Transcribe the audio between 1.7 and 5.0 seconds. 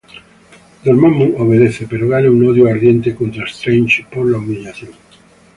pero gana un odio ardiente contra Strange por la humillación.